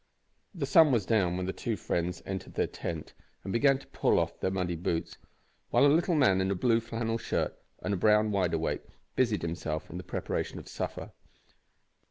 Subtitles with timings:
[0.55, 3.13] The sun was down when the two friends entered their tent
[3.43, 5.19] and began to pull off their muddy boots,
[5.69, 8.81] while a little man in a blue flannel shirt and a brown wide awake
[9.15, 11.11] busied himself in the preparation of supper.